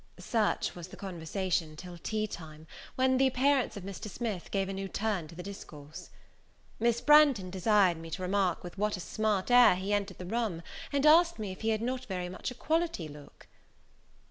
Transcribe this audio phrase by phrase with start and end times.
[0.17, 2.65] Such was the conversation till tea time,
[2.95, 4.09] when the appearance of Mr.
[4.09, 6.09] Smith gave a new turn to the discourse.
[6.79, 10.63] Miss Branghton desired me to remark with what a smart air he entered the room,
[10.91, 13.45] and asked me if he had not very much a quality look?